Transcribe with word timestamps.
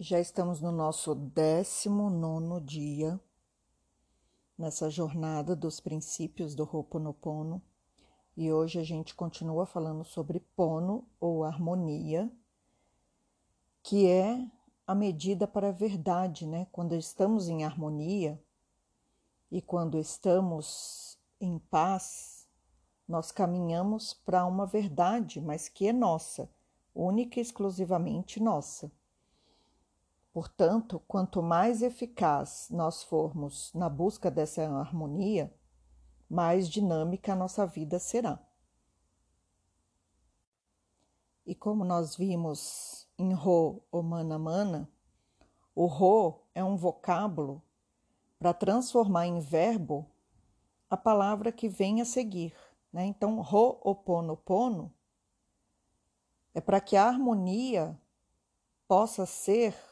Já 0.00 0.20
estamos 0.20 0.60
no 0.60 0.70
nosso 0.70 1.12
19 1.12 2.60
dia 2.64 3.18
nessa 4.56 4.88
jornada 4.88 5.56
dos 5.56 5.80
princípios 5.80 6.54
do 6.54 6.62
Ho'oponopono 6.62 7.60
e 8.36 8.52
hoje 8.52 8.78
a 8.78 8.84
gente 8.84 9.12
continua 9.12 9.66
falando 9.66 10.04
sobre 10.04 10.38
Pono 10.54 11.04
ou 11.18 11.42
harmonia, 11.42 12.30
que 13.82 14.06
é 14.06 14.48
a 14.86 14.94
medida 14.94 15.48
para 15.48 15.70
a 15.70 15.72
verdade, 15.72 16.46
né? 16.46 16.68
Quando 16.70 16.94
estamos 16.94 17.48
em 17.48 17.64
harmonia 17.64 18.40
e 19.50 19.60
quando 19.60 19.98
estamos 19.98 21.18
em 21.40 21.58
paz, 21.58 22.46
nós 23.08 23.32
caminhamos 23.32 24.14
para 24.14 24.46
uma 24.46 24.64
verdade, 24.64 25.40
mas 25.40 25.68
que 25.68 25.88
é 25.88 25.92
nossa, 25.92 26.48
única 26.94 27.40
e 27.40 27.42
exclusivamente 27.42 28.40
nossa. 28.40 28.92
Portanto, 30.38 31.02
quanto 31.08 31.42
mais 31.42 31.82
eficaz 31.82 32.68
nós 32.70 33.02
formos 33.02 33.72
na 33.74 33.88
busca 33.88 34.30
dessa 34.30 34.62
harmonia, 34.62 35.52
mais 36.30 36.68
dinâmica 36.68 37.32
a 37.32 37.34
nossa 37.34 37.66
vida 37.66 37.98
será. 37.98 38.38
E 41.44 41.56
como 41.56 41.84
nós 41.84 42.14
vimos 42.14 43.08
em 43.18 43.32
Ro 43.32 43.82
ou 43.90 44.00
Mana 44.00 44.38
Mana, 44.38 44.88
o 45.74 45.86
Ro 45.86 46.44
é 46.54 46.62
um 46.62 46.76
vocábulo 46.76 47.60
para 48.38 48.54
transformar 48.54 49.26
em 49.26 49.40
verbo 49.40 50.08
a 50.88 50.96
palavra 50.96 51.50
que 51.50 51.68
vem 51.68 52.00
a 52.00 52.04
seguir. 52.04 52.54
Né? 52.92 53.06
Então, 53.06 53.40
Ho'oponopono 53.40 54.94
é 56.54 56.60
para 56.60 56.80
que 56.80 56.96
a 56.96 57.08
harmonia 57.08 58.00
possa 58.86 59.26
ser 59.26 59.87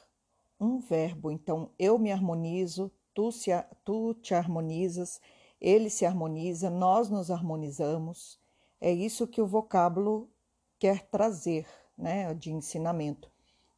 um 0.58 0.78
verbo. 0.78 1.30
Então, 1.30 1.70
eu 1.78 1.98
me 1.98 2.10
harmonizo, 2.10 2.90
tu, 3.14 3.30
se, 3.30 3.50
tu 3.84 4.14
te 4.14 4.34
harmonizas, 4.34 5.20
ele 5.60 5.90
se 5.90 6.04
harmoniza, 6.04 6.70
nós 6.70 7.08
nos 7.08 7.30
harmonizamos. 7.30 8.38
É 8.80 8.90
isso 8.92 9.26
que 9.26 9.40
o 9.40 9.46
vocábulo 9.46 10.30
quer 10.78 11.06
trazer, 11.06 11.66
né, 11.96 12.32
de 12.34 12.52
ensinamento. 12.52 13.30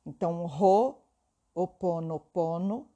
Então, 0.05 0.47
ro, 0.47 0.99
oponopono, 1.55 2.89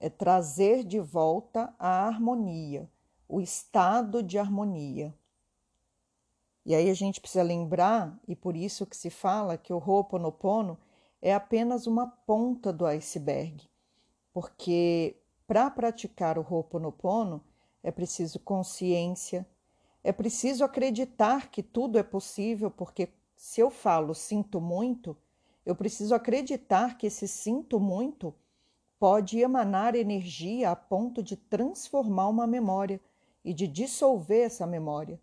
é 0.00 0.08
trazer 0.08 0.84
de 0.84 1.00
volta 1.00 1.74
a 1.78 2.06
harmonia, 2.06 2.90
o 3.28 3.40
estado 3.40 4.22
de 4.22 4.38
harmonia. 4.38 5.14
E 6.66 6.74
aí 6.74 6.88
a 6.88 6.94
gente 6.94 7.20
precisa 7.20 7.42
lembrar, 7.42 8.18
e 8.26 8.34
por 8.34 8.56
isso 8.56 8.86
que 8.86 8.96
se 8.96 9.10
fala 9.10 9.58
que 9.58 9.72
o 9.72 9.78
Ho'oponopono 9.78 10.78
é 11.24 11.32
apenas 11.32 11.86
uma 11.86 12.06
ponta 12.06 12.70
do 12.70 12.84
iceberg, 12.84 13.66
porque 14.34 15.16
para 15.46 15.70
praticar 15.70 16.38
o 16.38 16.42
Ho'oponopono 16.42 17.42
é 17.82 17.90
preciso 17.90 18.38
consciência, 18.38 19.48
é 20.02 20.12
preciso 20.12 20.62
acreditar 20.62 21.48
que 21.48 21.62
tudo 21.62 21.98
é 21.98 22.02
possível, 22.02 22.70
porque 22.70 23.08
se 23.34 23.58
eu 23.58 23.70
falo 23.70 24.14
sinto 24.14 24.60
muito, 24.60 25.16
eu 25.64 25.74
preciso 25.74 26.14
acreditar 26.14 26.98
que 26.98 27.06
esse 27.06 27.26
sinto 27.26 27.80
muito 27.80 28.34
pode 28.98 29.38
emanar 29.38 29.94
energia 29.94 30.70
a 30.70 30.76
ponto 30.76 31.22
de 31.22 31.36
transformar 31.38 32.28
uma 32.28 32.46
memória 32.46 33.00
e 33.42 33.54
de 33.54 33.66
dissolver 33.66 34.44
essa 34.44 34.66
memória. 34.66 35.18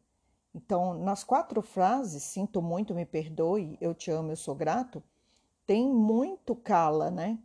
Então, 0.51 0.95
nas 0.95 1.23
quatro 1.23 1.61
frases, 1.61 2.23
sinto 2.23 2.59
muito, 2.59 2.95
me 2.95 3.05
perdoe, 3.05 3.77
eu 3.79 3.93
te 3.93 4.09
amo, 4.09 4.31
eu 4.31 4.35
sou 4.35 4.55
grato, 4.55 5.03
tem 5.71 5.87
muito 5.87 6.53
cala, 6.53 7.09
né? 7.09 7.39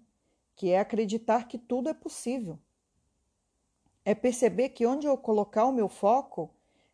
Que 0.56 0.72
é 0.72 0.80
acreditar 0.80 1.46
que 1.46 1.56
tudo 1.56 1.88
é 1.88 1.94
possível. 1.94 2.58
É 4.04 4.16
perceber 4.16 4.70
que 4.70 4.84
onde 4.84 5.06
eu 5.06 5.16
colocar 5.16 5.64
o 5.64 5.72
meu 5.72 5.88
foco 5.88 6.50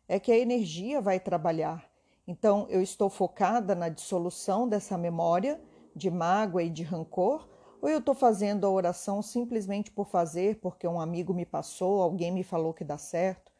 é 0.07 0.19
que 0.19 0.31
a 0.31 0.37
energia 0.37 1.01
vai 1.01 1.19
trabalhar. 1.19 1.89
Então, 2.27 2.67
eu 2.69 2.83
estou 2.83 3.09
focada 3.09 3.73
na 3.73 3.89
dissolução 3.89 4.69
dessa 4.69 4.95
memória 4.95 5.59
de 5.95 6.11
mágoa 6.11 6.61
e 6.61 6.69
de 6.69 6.83
rancor, 6.83 7.49
ou 7.81 7.89
eu 7.89 7.97
estou 7.97 8.13
fazendo 8.13 8.67
a 8.67 8.69
oração 8.69 9.23
simplesmente 9.23 9.89
por 9.89 10.05
fazer, 10.05 10.59
porque 10.59 10.87
um 10.87 11.01
amigo 11.01 11.33
me 11.33 11.47
passou, 11.47 12.03
alguém 12.03 12.31
me 12.31 12.43
falou 12.43 12.75
que 12.75 12.83
dá 12.83 12.99
certo. 12.99 13.51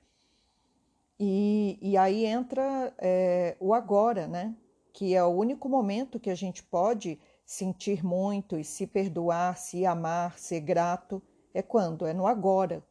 E, 1.20 1.80
e 1.82 1.98
aí 1.98 2.24
entra 2.24 2.94
é, 3.00 3.58
o 3.60 3.74
agora, 3.74 4.28
né? 4.28 4.56
Que 4.94 5.16
é 5.16 5.24
o 5.24 5.30
único 5.30 5.68
momento 5.68 6.20
que 6.20 6.30
a 6.30 6.36
gente 6.36 6.62
pode 6.62 7.20
sentir 7.54 8.04
muito 8.04 8.58
e 8.58 8.64
se 8.64 8.88
perdoar, 8.88 9.58
se 9.58 9.86
amar, 9.86 10.40
ser 10.40 10.60
grato, 10.60 11.22
é 11.54 11.62
quando? 11.62 12.06
É 12.08 12.14
no 12.14 12.26
agora. 12.26 12.84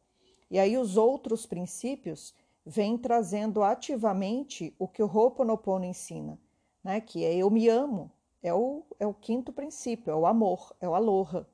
E 0.49 0.57
aí 0.57 0.77
os 0.77 0.95
outros 0.95 1.45
princípios 1.45 2.33
vêm 2.65 2.97
trazendo 2.97 3.61
ativamente 3.61 4.73
o 4.79 4.87
que 4.87 5.03
o 5.03 5.05
Ho'oponopono 5.05 5.83
ensina, 5.83 6.39
né? 6.81 7.01
que 7.01 7.25
é 7.25 7.35
eu 7.35 7.49
me 7.49 7.67
amo, 7.67 8.09
é 8.41 8.53
o, 8.53 8.83
é 8.97 9.05
o 9.05 9.13
quinto 9.13 9.51
princípio, 9.51 10.11
é 10.11 10.15
o 10.15 10.25
amor, 10.25 10.73
é 10.79 10.87
o 10.87 10.95
aloha. 10.95 11.45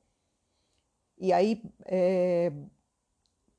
E 1.18 1.32
aí, 1.32 1.60
é, 1.86 2.52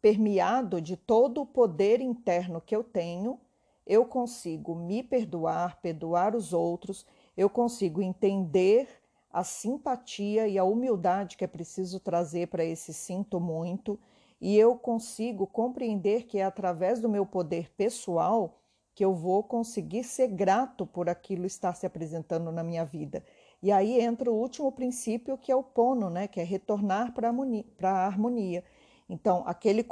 permeado 0.01 0.79
de 0.79 0.95
todo 0.95 1.41
o 1.41 1.45
poder 1.45 1.99
interno 1.99 2.61
que 2.61 2.75
eu 2.75 2.85
tenho, 2.85 3.37
eu 3.85 4.05
consigo 4.05 4.73
me 4.75 5.03
perdoar, 5.03 5.81
perdoar 5.81 6.35
os 6.37 6.53
outros, 6.53 7.05
eu 7.35 7.49
consigo 7.49 8.01
entender 8.01 9.00
a 9.31 9.43
simpatia 9.43 10.47
e 10.47 10.57
a 10.57 10.63
humildade 10.63 11.37
que 11.37 11.43
é 11.43 11.47
preciso 11.47 11.99
trazer 11.99 12.47
para 12.47 12.63
esse 12.63 12.93
sinto 12.93 13.39
muito, 13.39 13.99
e 14.39 14.57
eu 14.57 14.75
consigo 14.75 15.45
compreender 15.45 16.23
que 16.23 16.39
é 16.39 16.43
através 16.43 16.99
do 16.99 17.07
meu 17.07 17.25
poder 17.25 17.71
pessoal 17.77 18.57
que 18.93 19.05
eu 19.05 19.13
vou 19.13 19.43
conseguir 19.43 20.03
ser 20.03 20.27
grato 20.27 20.85
por 20.85 21.07
aquilo 21.07 21.45
estar 21.45 21.73
se 21.75 21.85
apresentando 21.85 22.51
na 22.51 22.63
minha 22.63 22.83
vida. 22.83 23.23
E 23.63 23.71
aí 23.71 24.01
entra 24.01 24.29
o 24.29 24.35
último 24.35 24.71
princípio, 24.71 25.37
que 25.37 25.51
é 25.51 25.55
o 25.55 25.63
pono, 25.63 26.09
né? 26.09 26.27
que 26.27 26.39
é 26.39 26.43
retornar 26.43 27.13
para 27.13 27.29
a 27.29 28.05
harmonia. 28.05 28.63
Então, 29.07 29.43
aquele, 29.45 29.85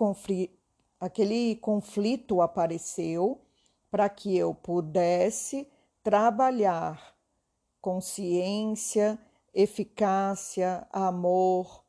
aquele 0.99 1.55
conflito 1.57 2.41
apareceu 2.41 3.39
para 3.91 4.09
que 4.09 4.35
eu 4.35 4.53
pudesse 4.53 5.67
trabalhar 6.03 7.15
consciência, 7.81 9.19
eficácia, 9.61 10.87
amor, 10.89 11.83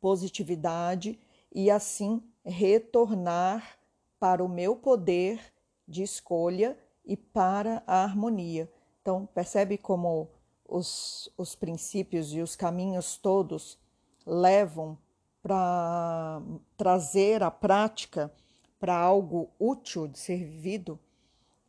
positividade 0.00 1.18
e 1.54 1.70
assim 1.70 2.20
retornar 2.44 3.78
para 4.18 4.44
o 4.44 4.48
meu 4.48 4.74
poder 4.74 5.40
de 5.86 6.02
escolha 6.02 6.76
e 7.04 7.16
para 7.16 7.84
a 7.86 8.02
harmonia. 8.02 8.70
Então, 9.00 9.26
percebe 9.26 9.78
como 9.78 10.28
os, 10.64 11.32
os 11.38 11.54
princípios 11.54 12.34
e 12.34 12.40
os 12.40 12.56
caminhos 12.56 13.16
todos 13.16 13.78
levam 14.26 14.98
para 15.40 16.42
trazer 16.76 17.44
a 17.44 17.50
prática 17.50 18.32
para 18.80 18.96
algo 18.96 19.48
útil 19.58 20.08
de 20.08 20.18
ser 20.18 20.38
vivido 20.38 20.98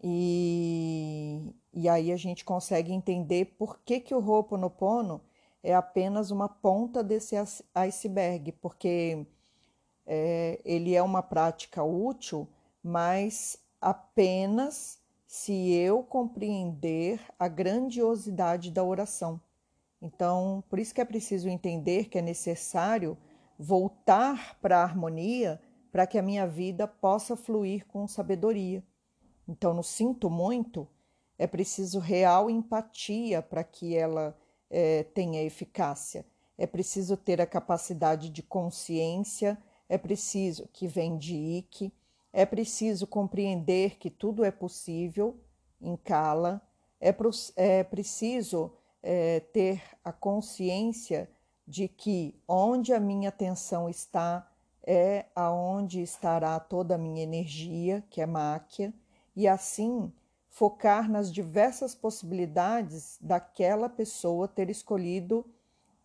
e, 0.03 1.53
e 1.79 1.87
aí 1.87 2.11
a 2.11 2.17
gente 2.17 2.43
consegue 2.43 2.91
entender 2.91 3.53
por 3.55 3.79
que, 3.85 3.99
que 3.99 4.15
o 4.15 4.17
Ho'oponopono 4.17 5.21
é 5.61 5.75
apenas 5.75 6.31
uma 6.31 6.49
ponta 6.49 7.03
desse 7.03 7.35
iceberg, 7.75 8.51
porque 8.53 9.27
é, 10.03 10.59
ele 10.65 10.95
é 10.95 11.03
uma 11.03 11.21
prática 11.21 11.83
útil, 11.83 12.47
mas 12.81 13.59
apenas 13.79 14.99
se 15.27 15.71
eu 15.71 16.01
compreender 16.01 17.21
a 17.37 17.47
grandiosidade 17.47 18.71
da 18.71 18.83
oração. 18.83 19.39
Então, 20.01 20.63
por 20.67 20.79
isso 20.79 20.95
que 20.95 21.01
é 21.01 21.05
preciso 21.05 21.47
entender 21.47 22.05
que 22.05 22.17
é 22.17 22.23
necessário 22.23 23.15
voltar 23.55 24.57
para 24.59 24.79
a 24.79 24.83
harmonia 24.83 25.61
para 25.91 26.07
que 26.07 26.17
a 26.17 26.23
minha 26.23 26.47
vida 26.47 26.87
possa 26.87 27.35
fluir 27.35 27.85
com 27.85 28.07
sabedoria. 28.07 28.83
Então, 29.47 29.75
no 29.75 29.83
sinto 29.83 30.27
muito, 30.27 30.87
é 31.37 31.45
preciso 31.45 31.99
real 31.99 32.49
empatia 32.49 33.41
para 33.41 33.63
que 33.63 33.95
ela 33.95 34.37
é, 34.69 35.03
tenha 35.03 35.43
eficácia. 35.43 36.25
É 36.57 36.65
preciso 36.65 37.15
ter 37.15 37.39
a 37.39 37.45
capacidade 37.45 38.29
de 38.29 38.41
consciência, 38.41 39.57
é 39.87 39.97
preciso 39.97 40.67
que 40.73 40.87
vem 40.87 41.17
de 41.17 41.63
é 42.33 42.45
preciso 42.45 43.07
compreender 43.07 43.97
que 43.97 44.09
tudo 44.09 44.43
é 44.43 44.51
possível 44.51 45.39
em 45.81 45.95
Kala, 45.95 46.61
é, 46.99 47.15
é 47.55 47.83
preciso 47.83 48.71
é, 49.01 49.39
ter 49.39 49.81
a 50.03 50.11
consciência 50.11 51.29
de 51.67 51.87
que 51.87 52.39
onde 52.47 52.93
a 52.93 52.99
minha 52.99 53.29
atenção 53.29 53.89
está 53.89 54.49
é 54.85 55.25
aonde 55.35 56.01
estará 56.01 56.59
toda 56.59 56.95
a 56.95 56.97
minha 56.97 57.21
energia, 57.21 58.03
que 58.09 58.21
é 58.21 58.25
máquia, 58.25 58.93
e 59.35 59.47
assim 59.47 60.11
focar 60.57 61.07
nas 61.07 61.31
diversas 61.31 61.93
possibilidades 61.93 63.19
daquela 63.21 63.87
pessoa 63.87 64.47
ter 64.47 64.71
escolhido 64.71 65.45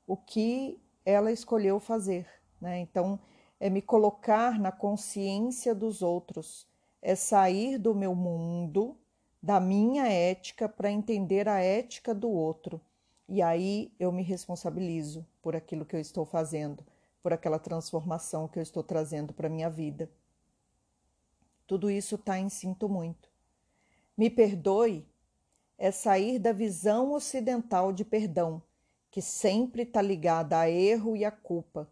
o 0.06 0.14
que 0.14 0.78
ela 1.06 1.32
escolheu 1.32 1.81
fazer. 1.81 2.28
Né? 2.60 2.81
Então, 2.81 3.19
é 3.58 3.70
me 3.70 3.81
colocar 3.81 4.60
na 4.60 4.70
consciência 4.70 5.75
dos 5.75 6.02
outros, 6.02 6.69
é 7.00 7.14
sair 7.14 7.78
do 7.78 7.94
meu 7.94 8.14
mundo, 8.14 8.94
da 9.43 9.58
minha 9.58 10.06
ética, 10.06 10.69
para 10.69 10.90
entender 10.90 11.48
a 11.48 11.58
ética 11.58 12.14
do 12.14 12.28
outro. 12.28 12.78
E 13.26 13.40
aí 13.40 13.90
eu 13.98 14.12
me 14.12 14.22
responsabilizo 14.22 15.26
por 15.40 15.56
aquilo 15.56 15.87
que 15.87 15.96
eu 15.96 16.00
estou 16.00 16.26
fazendo, 16.26 16.84
por 17.22 17.32
aquela 17.32 17.58
transformação 17.58 18.46
que 18.46 18.58
eu 18.58 18.62
estou 18.62 18.82
trazendo 18.82 19.32
para 19.32 19.46
a 19.46 19.50
minha 19.50 19.70
vida. 19.70 20.10
Tudo 21.66 21.90
isso 21.90 22.16
está 22.16 22.38
em 22.38 22.50
sinto 22.50 22.87
muito. 22.87 23.31
Me 24.17 24.29
perdoe 24.29 25.06
é 25.82 25.91
sair 25.91 26.38
da 26.38 26.53
visão 26.53 27.12
ocidental 27.12 27.93
de 27.93 28.05
perdão, 28.05 28.62
que 29.11 29.20
sempre 29.20 29.82
está 29.82 30.00
ligada 30.00 30.56
a 30.56 30.70
erro 30.70 31.17
e 31.17 31.25
a 31.25 31.31
culpa. 31.31 31.91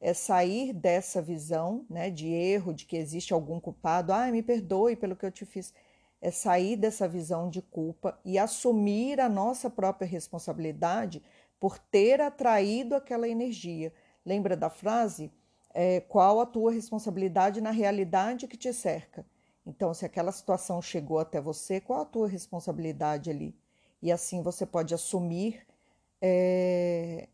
É 0.00 0.12
sair 0.12 0.72
dessa 0.72 1.22
visão 1.22 1.86
né, 1.88 2.10
de 2.10 2.26
erro, 2.26 2.74
de 2.74 2.84
que 2.84 2.96
existe 2.96 3.32
algum 3.32 3.60
culpado, 3.60 4.12
ah, 4.12 4.28
me 4.32 4.42
perdoe 4.42 4.96
pelo 4.96 5.14
que 5.14 5.24
eu 5.24 5.30
te 5.30 5.44
fiz. 5.44 5.72
É 6.20 6.32
sair 6.32 6.74
dessa 6.74 7.06
visão 7.06 7.48
de 7.48 7.62
culpa 7.62 8.18
e 8.24 8.38
assumir 8.38 9.20
a 9.20 9.28
nossa 9.28 9.70
própria 9.70 10.08
responsabilidade 10.08 11.22
por 11.60 11.78
ter 11.78 12.20
atraído 12.20 12.96
aquela 12.96 13.28
energia. 13.28 13.92
Lembra 14.26 14.56
da 14.56 14.68
frase? 14.68 15.30
É, 15.72 16.00
qual 16.00 16.40
a 16.40 16.46
tua 16.46 16.72
responsabilidade 16.72 17.60
na 17.60 17.70
realidade 17.70 18.48
que 18.48 18.56
te 18.56 18.72
cerca? 18.72 19.24
Então, 19.66 19.92
se 19.92 20.04
aquela 20.06 20.32
situação 20.32 20.80
chegou 20.80 21.18
até 21.18 21.40
você, 21.40 21.80
qual 21.80 22.00
a 22.00 22.04
tua 22.04 22.28
responsabilidade 22.28 23.30
ali? 23.30 23.54
E 24.00 24.12
assim 24.12 24.42
você 24.42 24.64
pode 24.64 24.94
assumir 24.94 25.66
é, 26.20 27.28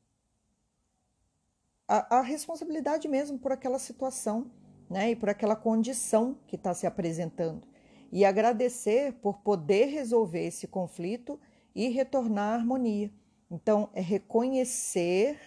a, 1.86 2.18
a, 2.18 2.20
responsabilidade 2.22 3.06
mesmo 3.08 3.38
por 3.38 3.52
aquela 3.52 3.78
situação, 3.78 4.50
né? 4.88 5.10
E 5.10 5.16
por 5.16 5.28
aquela 5.28 5.56
condição 5.56 6.36
que 6.46 6.56
está 6.56 6.74
se 6.74 6.86
apresentando. 6.86 7.66
E 8.10 8.24
agradecer 8.24 9.12
por 9.14 9.38
poder 9.38 9.86
resolver 9.86 10.46
esse 10.46 10.66
conflito 10.66 11.38
e 11.74 11.88
retornar 11.88 12.52
à 12.52 12.54
harmonia. 12.54 13.12
Então, 13.50 13.88
é 13.92 14.00
reconhecer 14.00 15.38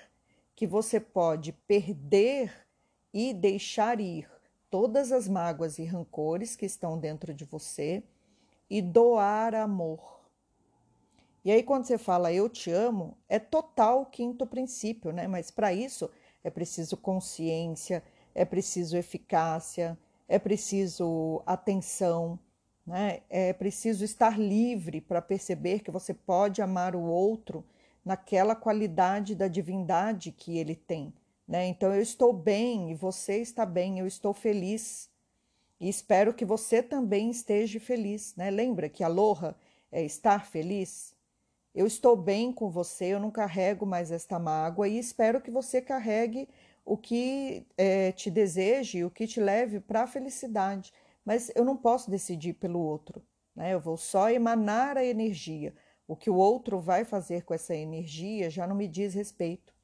que 0.56 0.68
você 0.68 1.00
pode 1.00 1.52
perder 1.52 2.52
e 3.14 3.34
deixar 3.34 4.00
ir 4.00 4.30
todas 4.70 5.12
as 5.12 5.28
mágoas 5.28 5.80
e 5.80 5.86
rancores 5.86 6.56
que 6.56 6.66
estão 6.66 6.98
dentro 6.98 7.34
de 7.34 7.46
você 7.46 8.04
e 8.70 8.82
doar 8.82 9.56
amor. 9.56 10.18
E 11.44 11.52
aí, 11.52 11.64
quando 11.64 11.86
você 11.86 11.98
fala 11.98 12.34
eu 12.34 12.50
te 12.50 12.70
amo, 12.70 13.18
é 13.30 13.40
total 13.40 14.06
quinto 14.06 14.46
princípio, 14.46 15.12
né? 15.12 15.28
Mas 15.28 15.50
para 15.50 15.74
isso 15.74 16.10
é 16.44 16.50
preciso 16.50 16.98
consciência, 16.98 18.04
é 18.36 18.44
preciso 18.44 18.98
eficácia, 18.98 19.98
é 20.28 20.38
preciso 20.38 21.42
atenção, 21.46 22.38
né? 22.86 23.22
É 23.30 23.54
preciso 23.54 24.04
estar 24.04 24.38
livre 24.38 25.00
para 25.00 25.22
perceber 25.22 25.80
que 25.80 25.92
você 25.92 26.14
pode 26.14 26.62
amar 26.62 26.96
o 26.96 27.04
outro 27.04 27.64
naquela 28.04 28.56
qualidade 28.56 29.34
da 29.34 29.48
divindade 29.48 30.32
que 30.32 30.58
ele 30.58 30.76
tem 30.76 31.14
né? 31.48 31.68
Então 31.68 31.94
eu 31.94 32.02
estou 32.02 32.34
bem 32.34 32.92
e 32.92 32.96
você 32.96 33.40
está 33.42 33.66
bem, 33.66 34.00
eu 34.00 34.08
estou 34.08 34.34
feliz. 34.34 35.10
E 35.80 35.88
espero 35.88 36.34
que 36.34 36.44
você 36.44 36.82
também 36.84 37.30
esteja 37.30 37.80
feliz, 37.80 38.36
né? 38.36 38.50
Lembra 38.50 38.90
que 38.90 39.04
aloha 39.04 39.56
é 39.92 40.04
estar 40.04 40.46
feliz? 40.46 41.16
Eu 41.74 41.86
estou 41.86 42.16
bem 42.16 42.52
com 42.52 42.70
você, 42.70 43.06
eu 43.06 43.20
não 43.20 43.30
carrego 43.32 43.86
mais 43.86 44.12
esta 44.12 44.40
mágoa 44.40 44.88
e 44.88 44.98
espero 44.98 45.40
que 45.40 45.52
você 45.52 45.80
carregue 45.80 46.50
o 46.84 46.98
que 46.98 47.66
é, 47.78 48.12
te 48.12 48.32
deseje, 48.32 49.04
o 49.04 49.12
que 49.12 49.28
te 49.28 49.40
leve 49.40 49.80
para 49.80 50.04
a 50.04 50.08
felicidade. 50.08 50.92
Mas 51.24 51.52
eu 51.56 51.64
não 51.64 51.78
posso 51.78 52.10
decidir 52.10 52.54
pelo 52.54 52.80
outro, 52.80 53.22
né? 53.56 53.74
Eu 53.74 53.80
vou 53.80 53.98
só 53.98 54.30
emanar 54.32 54.98
a 54.98 55.06
energia. 55.06 55.76
O 56.08 56.16
que 56.16 56.30
o 56.30 56.36
outro 56.36 56.80
vai 56.80 57.04
fazer 57.06 57.44
com 57.44 57.54
essa 57.54 57.76
energia 57.76 58.50
já 58.50 58.66
não 58.66 58.76
me 58.76 58.88
diz 58.88 59.14
respeito. 59.14 59.77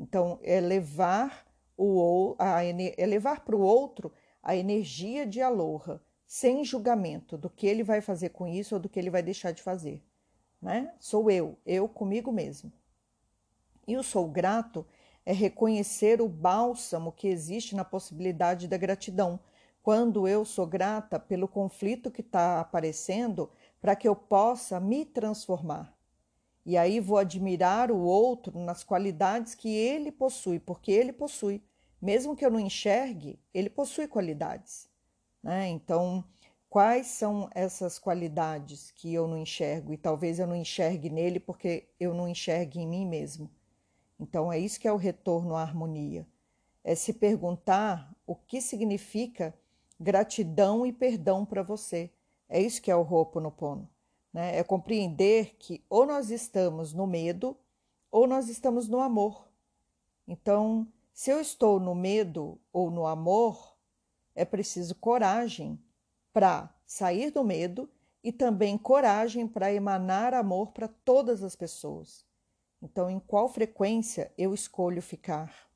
Então, 0.00 0.38
é 0.42 0.58
levar 0.60 1.46
o 1.76 2.34
a, 2.38 2.64
é 2.64 3.06
levar 3.06 3.44
para 3.44 3.54
o 3.54 3.60
outro 3.60 4.10
a 4.42 4.56
energia 4.56 5.26
de 5.26 5.42
aloha, 5.42 6.00
sem 6.26 6.64
julgamento 6.64 7.36
do 7.36 7.50
que 7.50 7.66
ele 7.66 7.82
vai 7.82 8.00
fazer 8.00 8.30
com 8.30 8.48
isso 8.48 8.74
ou 8.74 8.80
do 8.80 8.88
que 8.88 8.98
ele 8.98 9.10
vai 9.10 9.22
deixar 9.22 9.52
de 9.52 9.62
fazer. 9.62 10.02
Né? 10.60 10.90
Sou 10.98 11.30
eu, 11.30 11.58
eu 11.66 11.86
comigo 11.86 12.32
mesmo. 12.32 12.72
E 13.86 13.94
o 13.96 14.02
sou 14.02 14.26
grato 14.26 14.86
é 15.26 15.34
reconhecer 15.34 16.22
o 16.22 16.28
bálsamo 16.28 17.12
que 17.12 17.28
existe 17.28 17.76
na 17.76 17.84
possibilidade 17.84 18.68
da 18.68 18.78
gratidão. 18.78 19.38
Quando 19.82 20.26
eu 20.26 20.46
sou 20.46 20.66
grata 20.66 21.18
pelo 21.18 21.46
conflito 21.46 22.10
que 22.10 22.22
está 22.22 22.60
aparecendo, 22.60 23.50
para 23.80 23.94
que 23.94 24.08
eu 24.08 24.16
possa 24.16 24.80
me 24.80 25.04
transformar. 25.04 25.94
E 26.64 26.76
aí 26.76 27.00
vou 27.00 27.18
admirar 27.18 27.90
o 27.90 27.98
outro 27.98 28.58
nas 28.58 28.84
qualidades 28.84 29.54
que 29.54 29.68
ele 29.68 30.12
possui, 30.12 30.58
porque 30.58 30.92
ele 30.92 31.12
possui. 31.12 31.62
Mesmo 32.00 32.36
que 32.36 32.44
eu 32.44 32.50
não 32.50 32.60
enxergue, 32.60 33.38
ele 33.52 33.70
possui 33.70 34.06
qualidades. 34.06 34.88
Né? 35.42 35.68
Então, 35.68 36.24
quais 36.68 37.06
são 37.06 37.48
essas 37.54 37.98
qualidades 37.98 38.90
que 38.90 39.12
eu 39.12 39.26
não 39.26 39.38
enxergo? 39.38 39.92
E 39.92 39.96
talvez 39.96 40.38
eu 40.38 40.46
não 40.46 40.56
enxergue 40.56 41.10
nele 41.10 41.40
porque 41.40 41.88
eu 41.98 42.14
não 42.14 42.28
enxergue 42.28 42.80
em 42.80 42.86
mim 42.86 43.06
mesmo. 43.06 43.50
Então, 44.18 44.52
é 44.52 44.58
isso 44.58 44.78
que 44.78 44.88
é 44.88 44.92
o 44.92 44.96
retorno 44.96 45.56
à 45.56 45.62
harmonia. 45.62 46.26
É 46.84 46.94
se 46.94 47.12
perguntar 47.12 48.14
o 48.26 48.34
que 48.34 48.60
significa 48.60 49.54
gratidão 49.98 50.86
e 50.86 50.92
perdão 50.92 51.44
para 51.44 51.62
você. 51.62 52.10
É 52.48 52.60
isso 52.60 52.80
que 52.80 52.90
é 52.90 52.96
o 52.96 53.02
Ho'oponopono. 53.02 53.88
Né? 54.32 54.58
É 54.58 54.64
compreender 54.64 55.56
que 55.58 55.84
ou 55.88 56.06
nós 56.06 56.30
estamos 56.30 56.92
no 56.92 57.06
medo 57.06 57.56
ou 58.10 58.26
nós 58.26 58.48
estamos 58.48 58.88
no 58.88 59.00
amor. 59.00 59.48
Então, 60.26 60.86
se 61.12 61.30
eu 61.30 61.40
estou 61.40 61.80
no 61.80 61.94
medo 61.94 62.58
ou 62.72 62.90
no 62.90 63.06
amor, 63.06 63.76
é 64.34 64.44
preciso 64.44 64.94
coragem 64.94 65.78
para 66.32 66.72
sair 66.86 67.30
do 67.30 67.44
medo 67.44 67.88
e 68.22 68.32
também 68.32 68.76
coragem 68.76 69.46
para 69.46 69.72
emanar 69.72 70.34
amor 70.34 70.72
para 70.72 70.88
todas 70.88 71.42
as 71.42 71.56
pessoas. 71.56 72.24
Então, 72.82 73.10
em 73.10 73.20
qual 73.20 73.48
frequência 73.48 74.32
eu 74.38 74.54
escolho 74.54 75.02
ficar? 75.02 75.70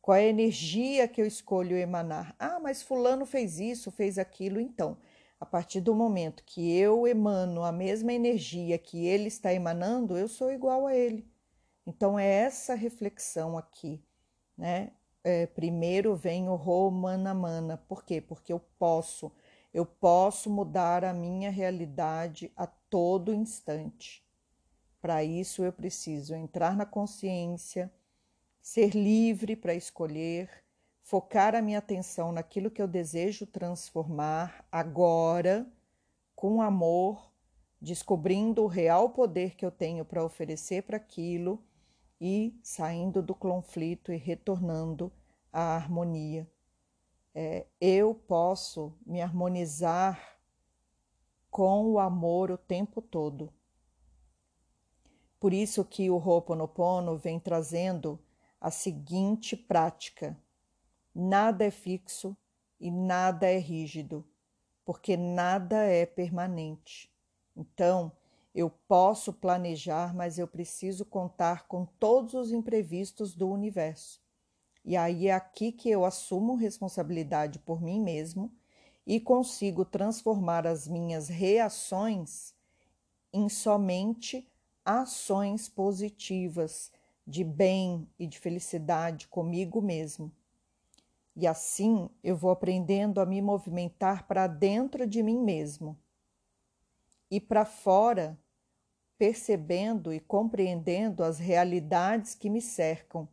Qual 0.00 0.16
é 0.16 0.24
a 0.24 0.28
energia 0.28 1.08
que 1.08 1.20
eu 1.20 1.26
escolho 1.26 1.76
emanar? 1.76 2.34
Ah, 2.38 2.60
mas 2.60 2.82
Fulano 2.82 3.24
fez 3.24 3.58
isso, 3.58 3.90
fez 3.90 4.18
aquilo. 4.18 4.60
Então, 4.60 4.98
a 5.44 5.46
partir 5.46 5.82
do 5.82 5.94
momento 5.94 6.42
que 6.42 6.74
eu 6.74 7.06
emano 7.06 7.62
a 7.62 7.70
mesma 7.70 8.14
energia 8.14 8.78
que 8.78 9.06
ele 9.06 9.28
está 9.28 9.52
emanando, 9.52 10.16
eu 10.16 10.26
sou 10.26 10.50
igual 10.50 10.86
a 10.86 10.96
ele. 10.96 11.30
Então 11.86 12.18
é 12.18 12.26
essa 12.26 12.74
reflexão 12.74 13.58
aqui, 13.58 14.02
né? 14.56 14.92
É, 15.22 15.44
primeiro 15.44 16.16
vem 16.16 16.48
o 16.48 16.54
Romana 16.54 17.34
Mana. 17.34 17.76
Por 17.76 18.04
quê? 18.04 18.22
Porque 18.22 18.54
eu 18.54 18.58
posso, 18.78 19.30
eu 19.72 19.84
posso 19.84 20.48
mudar 20.48 21.04
a 21.04 21.12
minha 21.12 21.50
realidade 21.50 22.50
a 22.56 22.66
todo 22.66 23.34
instante. 23.34 24.26
Para 24.98 25.22
isso 25.22 25.62
eu 25.62 25.74
preciso 25.74 26.34
entrar 26.34 26.74
na 26.74 26.86
consciência, 26.86 27.92
ser 28.62 28.94
livre 28.94 29.54
para 29.54 29.74
escolher, 29.74 30.63
focar 31.04 31.54
a 31.54 31.60
minha 31.60 31.78
atenção 31.78 32.32
naquilo 32.32 32.70
que 32.70 32.80
eu 32.80 32.88
desejo 32.88 33.46
transformar 33.46 34.66
agora, 34.72 35.70
com 36.34 36.62
amor, 36.62 37.30
descobrindo 37.78 38.64
o 38.64 38.66
real 38.66 39.10
poder 39.10 39.54
que 39.54 39.66
eu 39.66 39.70
tenho 39.70 40.02
para 40.02 40.24
oferecer 40.24 40.82
para 40.82 40.96
aquilo 40.96 41.62
e 42.18 42.58
saindo 42.62 43.22
do 43.22 43.34
conflito 43.34 44.10
e 44.12 44.16
retornando 44.16 45.12
à 45.52 45.76
harmonia. 45.76 46.50
É, 47.34 47.66
eu 47.78 48.14
posso 48.14 48.96
me 49.04 49.20
harmonizar 49.20 50.38
com 51.50 51.84
o 51.86 51.98
amor 51.98 52.50
o 52.50 52.56
tempo 52.56 53.02
todo. 53.02 53.52
Por 55.38 55.52
isso 55.52 55.84
que 55.84 56.08
o 56.08 56.16
Ho'oponopono 56.16 57.18
vem 57.18 57.38
trazendo 57.38 58.18
a 58.58 58.70
seguinte 58.70 59.54
prática 59.54 60.34
Nada 61.14 61.64
é 61.64 61.70
fixo 61.70 62.36
e 62.80 62.90
nada 62.90 63.46
é 63.46 63.58
rígido, 63.58 64.26
porque 64.84 65.16
nada 65.16 65.84
é 65.84 66.04
permanente. 66.04 67.10
Então, 67.56 68.10
eu 68.54 68.68
posso 68.68 69.32
planejar, 69.32 70.14
mas 70.14 70.38
eu 70.38 70.46
preciso 70.46 71.04
contar 71.04 71.66
com 71.66 71.86
todos 71.86 72.34
os 72.34 72.52
imprevistos 72.52 73.34
do 73.34 73.48
universo. 73.48 74.20
E 74.84 74.96
aí 74.96 75.28
é 75.28 75.32
aqui 75.32 75.72
que 75.72 75.88
eu 75.88 76.04
assumo 76.04 76.56
responsabilidade 76.56 77.58
por 77.58 77.80
mim 77.80 78.00
mesmo 78.00 78.52
e 79.06 79.20
consigo 79.20 79.84
transformar 79.84 80.66
as 80.66 80.86
minhas 80.86 81.28
reações 81.28 82.54
em 83.32 83.48
somente 83.48 84.46
ações 84.84 85.68
positivas, 85.68 86.92
de 87.26 87.42
bem 87.42 88.06
e 88.18 88.26
de 88.26 88.38
felicidade 88.38 89.26
comigo 89.28 89.80
mesmo. 89.80 90.30
E 91.36 91.46
assim 91.46 92.08
eu 92.22 92.36
vou 92.36 92.50
aprendendo 92.50 93.20
a 93.20 93.26
me 93.26 93.42
movimentar 93.42 94.26
para 94.26 94.46
dentro 94.46 95.06
de 95.06 95.22
mim 95.22 95.38
mesmo 95.38 95.98
e 97.30 97.40
para 97.40 97.64
fora, 97.64 98.38
percebendo 99.18 100.12
e 100.12 100.20
compreendendo 100.20 101.24
as 101.24 101.38
realidades 101.38 102.34
que 102.34 102.48
me 102.48 102.60
cercam. 102.60 103.28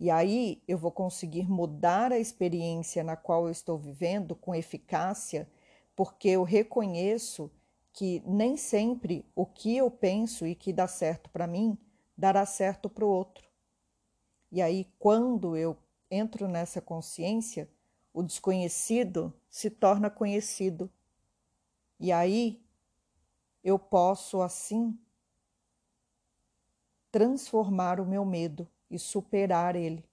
E 0.00 0.10
aí 0.10 0.62
eu 0.66 0.76
vou 0.76 0.90
conseguir 0.90 1.48
mudar 1.48 2.12
a 2.12 2.18
experiência 2.18 3.04
na 3.04 3.16
qual 3.16 3.44
eu 3.44 3.52
estou 3.52 3.78
vivendo 3.78 4.34
com 4.34 4.54
eficácia, 4.54 5.48
porque 5.94 6.30
eu 6.30 6.42
reconheço 6.42 7.50
que 7.92 8.22
nem 8.26 8.56
sempre 8.56 9.24
o 9.36 9.46
que 9.46 9.76
eu 9.76 9.88
penso 9.88 10.46
e 10.46 10.54
que 10.54 10.72
dá 10.72 10.88
certo 10.88 11.30
para 11.30 11.46
mim 11.46 11.78
dará 12.16 12.46
certo 12.46 12.88
para 12.88 13.04
o 13.04 13.08
outro. 13.08 13.44
E 14.50 14.62
aí, 14.62 14.86
quando 14.98 15.56
eu 15.56 15.76
entro 16.14 16.48
nessa 16.48 16.80
consciência, 16.80 17.68
o 18.12 18.22
desconhecido 18.22 19.34
se 19.50 19.68
torna 19.68 20.08
conhecido. 20.08 20.90
E 21.98 22.12
aí 22.12 22.64
eu 23.62 23.78
posso, 23.78 24.40
assim, 24.40 24.98
transformar 27.10 28.00
o 28.00 28.06
meu 28.06 28.24
medo 28.24 28.68
e 28.90 28.98
superar 28.98 29.74
ele. 29.74 30.04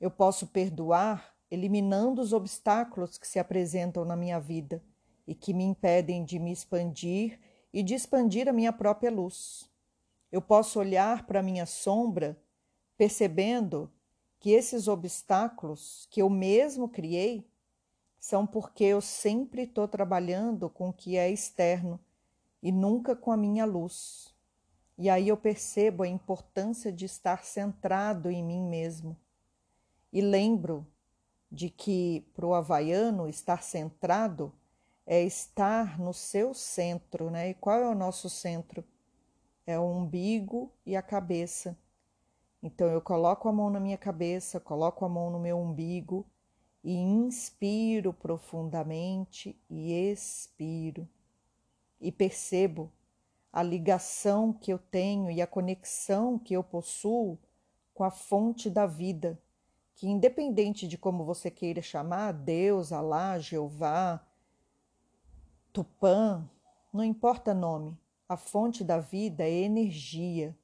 Eu 0.00 0.10
posso 0.10 0.46
perdoar 0.46 1.36
eliminando 1.50 2.20
os 2.20 2.32
obstáculos 2.32 3.16
que 3.16 3.26
se 3.26 3.38
apresentam 3.38 4.04
na 4.04 4.16
minha 4.16 4.38
vida 4.38 4.82
e 5.26 5.34
que 5.34 5.52
me 5.52 5.64
impedem 5.64 6.24
de 6.24 6.38
me 6.38 6.52
expandir 6.52 7.38
e 7.72 7.82
de 7.82 7.94
expandir 7.94 8.48
a 8.48 8.52
minha 8.52 8.72
própria 8.72 9.10
luz. 9.10 9.70
Eu 10.30 10.42
posso 10.42 10.78
olhar 10.78 11.26
para 11.26 11.40
a 11.40 11.42
minha 11.42 11.66
sombra 11.66 12.38
percebendo 12.96 13.90
que 14.38 14.50
esses 14.50 14.88
obstáculos 14.88 16.06
que 16.10 16.22
eu 16.22 16.30
mesmo 16.30 16.88
criei 16.88 17.46
são 18.18 18.46
porque 18.46 18.84
eu 18.84 19.00
sempre 19.00 19.62
estou 19.62 19.86
trabalhando 19.88 20.68
com 20.68 20.88
o 20.88 20.92
que 20.92 21.16
é 21.16 21.30
externo 21.30 21.98
e 22.62 22.72
nunca 22.72 23.14
com 23.14 23.30
a 23.30 23.36
minha 23.36 23.64
luz. 23.64 24.34
E 24.96 25.08
aí 25.08 25.28
eu 25.28 25.36
percebo 25.36 26.02
a 26.02 26.08
importância 26.08 26.92
de 26.92 27.04
estar 27.04 27.44
centrado 27.44 28.30
em 28.30 28.42
mim 28.42 28.62
mesmo. 28.62 29.16
E 30.12 30.20
lembro 30.20 30.86
de 31.50 31.70
que 31.70 32.26
para 32.34 32.46
o 32.46 32.54
havaiano 32.54 33.28
estar 33.28 33.62
centrado 33.62 34.52
é 35.06 35.22
estar 35.22 35.98
no 35.98 36.12
seu 36.12 36.52
centro, 36.52 37.30
né? 37.30 37.50
E 37.50 37.54
qual 37.54 37.80
é 37.80 37.88
o 37.88 37.94
nosso 37.94 38.28
centro? 38.28 38.84
É 39.66 39.78
o 39.78 39.84
umbigo 39.84 40.70
e 40.84 40.96
a 40.96 41.02
cabeça. 41.02 41.78
Então 42.62 42.88
eu 42.88 43.00
coloco 43.00 43.48
a 43.48 43.52
mão 43.52 43.70
na 43.70 43.78
minha 43.78 43.96
cabeça, 43.96 44.58
coloco 44.58 45.04
a 45.04 45.08
mão 45.08 45.30
no 45.30 45.38
meu 45.38 45.58
umbigo 45.58 46.26
e 46.82 46.92
inspiro 46.94 48.12
profundamente 48.12 49.60
e 49.70 49.92
expiro. 49.92 51.08
E 52.00 52.10
percebo 52.10 52.92
a 53.52 53.62
ligação 53.62 54.52
que 54.52 54.72
eu 54.72 54.78
tenho 54.78 55.30
e 55.30 55.40
a 55.40 55.46
conexão 55.46 56.38
que 56.38 56.54
eu 56.54 56.62
possuo 56.62 57.38
com 57.94 58.04
a 58.04 58.10
fonte 58.10 58.68
da 58.70 58.86
vida, 58.86 59.40
que 59.94 60.08
independente 60.08 60.86
de 60.86 60.96
como 60.96 61.24
você 61.24 61.50
queira 61.50 61.82
chamar, 61.82 62.32
Deus, 62.32 62.92
Alá, 62.92 63.38
Jeová, 63.38 64.24
Tupã, 65.72 66.48
não 66.92 67.04
importa 67.04 67.52
nome, 67.54 67.98
a 68.28 68.36
fonte 68.36 68.84
da 68.84 68.98
vida 68.98 69.44
é 69.44 69.50
energia 69.50 70.56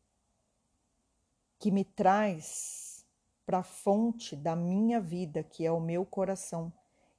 que 1.65 1.71
me 1.71 1.83
traz 1.83 3.07
para 3.47 3.61
a 3.61 3.63
fonte 3.63 4.37
da 4.37 4.55
minha 4.55 5.01
vida, 5.01 5.43
que 5.43 5.65
é 5.65 5.73
o 5.73 5.81
meu 5.81 6.05
coração. 6.05 6.71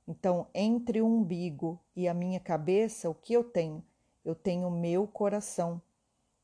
Então, 0.08 0.46
entre 0.54 1.02
o 1.02 1.08
umbigo 1.08 1.82
e 1.96 2.08
a 2.08 2.14
minha 2.14 2.40
cabeça, 2.40 3.10
o 3.10 3.16
que 3.16 3.34
eu 3.34 3.44
tenho? 3.44 3.84
Eu 4.24 4.36
tenho 4.36 4.68
o 4.68 4.72
meu 4.72 5.08
coração, 5.08 5.82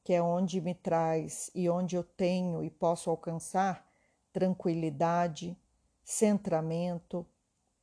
que 0.03 0.13
é 0.13 0.20
onde 0.20 0.60
me 0.60 0.74
traz 0.74 1.51
e 1.53 1.70
onde 1.70 1.96
eu 1.96 2.03
tenho 2.03 2.63
e 2.63 2.72
posso 2.72 3.08
alcançar 3.08 3.88
tranquilidade, 4.34 5.55
centramento, 6.03 7.24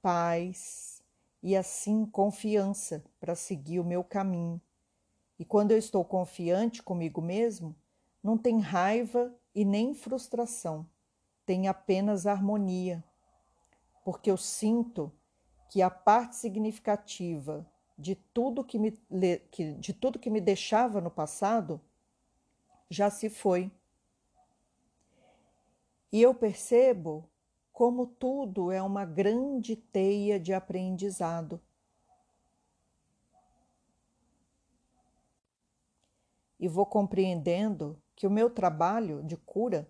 paz, 0.02 1.00
e 1.40 1.54
assim 1.54 2.04
confiança 2.04 3.04
para 3.20 3.36
seguir 3.36 3.78
o 3.78 3.84
meu 3.84 4.02
caminho. 4.02 4.60
E 5.38 5.44
quando 5.44 5.70
eu 5.70 5.78
estou 5.78 6.04
confiante 6.04 6.82
comigo 6.82 7.22
mesmo, 7.22 7.72
não 8.20 8.36
tem 8.36 8.58
raiva 8.58 9.32
e 9.58 9.64
nem 9.64 9.92
frustração, 9.92 10.88
tem 11.44 11.66
apenas 11.66 12.28
harmonia, 12.28 13.02
porque 14.04 14.30
eu 14.30 14.36
sinto 14.36 15.12
que 15.68 15.82
a 15.82 15.90
parte 15.90 16.36
significativa 16.36 17.68
de 17.98 18.14
tudo 18.14 18.62
que 18.62 18.78
me, 18.78 18.96
de 19.80 19.92
tudo 19.92 20.20
que 20.20 20.30
me 20.30 20.40
deixava 20.40 21.00
no 21.00 21.10
passado 21.10 21.80
já 22.88 23.10
se 23.10 23.28
foi. 23.28 23.68
E 26.12 26.22
eu 26.22 26.32
percebo 26.32 27.28
como 27.72 28.06
tudo 28.06 28.70
é 28.70 28.80
uma 28.80 29.04
grande 29.04 29.74
teia 29.74 30.38
de 30.38 30.54
aprendizado. 30.54 31.60
E 36.60 36.68
vou 36.68 36.86
compreendendo 36.86 38.00
que 38.18 38.26
o 38.26 38.30
meu 38.30 38.50
trabalho 38.50 39.22
de 39.22 39.36
cura 39.36 39.88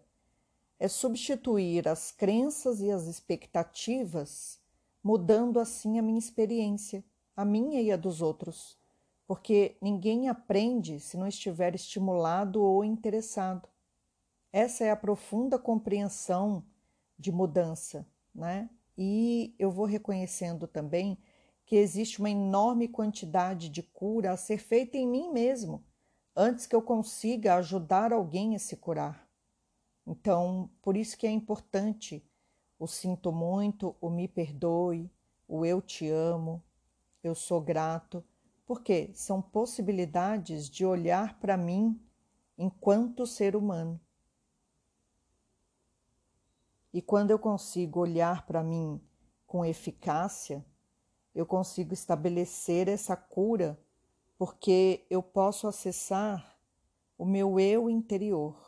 é 0.79 0.87
substituir 0.87 1.89
as 1.89 2.13
crenças 2.13 2.79
e 2.83 2.91
as 2.91 3.07
expectativas, 3.07 4.61
mudando 5.03 5.59
assim 5.59 5.99
a 5.99 6.03
minha 6.03 6.19
experiência, 6.19 7.03
a 7.35 7.43
minha 7.43 7.81
e 7.81 7.91
a 7.91 7.97
dos 7.97 8.21
outros, 8.21 8.77
porque 9.27 9.79
ninguém 9.81 10.29
aprende 10.29 11.01
se 11.01 11.17
não 11.17 11.27
estiver 11.27 11.75
estimulado 11.75 12.63
ou 12.63 12.85
interessado. 12.85 13.67
Essa 14.53 14.85
é 14.85 14.91
a 14.91 14.97
profunda 14.97 15.59
compreensão 15.59 16.63
de 17.19 17.33
mudança, 17.33 18.07
né? 18.35 18.69
E 18.95 19.55
eu 19.59 19.71
vou 19.71 19.87
reconhecendo 19.87 20.67
também 20.67 21.17
que 21.65 21.77
existe 21.77 22.19
uma 22.19 22.29
enorme 22.29 22.89
quantidade 22.89 23.71
de 23.71 23.83
cura 23.83 24.33
a 24.33 24.37
ser 24.37 24.59
feita 24.59 24.99
em 24.99 25.09
mim 25.09 25.33
mesmo, 25.33 25.83
antes 26.41 26.67
que 26.67 26.77
eu 26.77 26.81
consiga 26.81 27.57
ajudar 27.57 28.13
alguém 28.13 28.55
a 28.55 28.61
se 28.61 28.77
curar. 28.77 29.29
Então, 30.07 30.71
por 30.81 30.97
isso 30.97 31.19
que 31.19 31.27
é 31.27 31.31
importante 31.31 32.25
o 32.79 32.87
sinto 32.87 33.33
muito, 33.33 33.97
o 34.01 34.09
me 34.09 34.29
perdoe, 34.29 35.11
o 35.49 35.67
eu 35.67 35.83
te 35.83 36.09
amo, 36.09 36.63
eu 37.25 37.35
sou 37.35 37.61
grato, 37.61 38.25
porque 38.65 39.11
são 39.15 39.43
possibilidades 39.43 40.71
de 40.71 40.87
olhar 40.87 41.41
para 41.41 41.57
mim 41.57 42.01
enquanto 42.57 43.27
ser 43.27 43.57
humano. 43.57 44.01
E 46.93 47.03
quando 47.03 47.33
eu 47.33 47.39
consigo 47.39 47.99
olhar 47.99 48.47
para 48.47 48.63
mim 48.63 49.01
com 49.45 49.65
eficácia, 49.65 50.65
eu 51.35 51.45
consigo 51.45 51.93
estabelecer 51.93 52.89
essa 52.89 53.17
cura, 53.17 53.77
porque 54.39 55.05
eu 55.11 55.21
posso 55.21 55.67
acessar 55.67 56.57
o 57.19 57.27
meu 57.27 57.59
eu 57.59 57.91
interior. 57.91 58.68